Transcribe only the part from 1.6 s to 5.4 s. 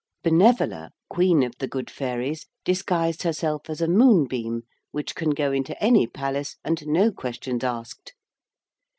Good Fairies, disguised herself as a moonbeam, which can